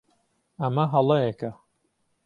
[0.61, 1.51] ئەمە هەڵەیەکە.